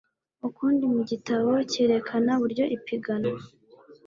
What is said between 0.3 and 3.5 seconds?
ukundi mu gitabo cyerekana uburyo ipiganwa